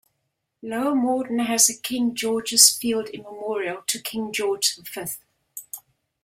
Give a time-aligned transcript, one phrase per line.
[0.63, 5.19] Lower Morden has a King George's Field in memorial to King George the Fifth.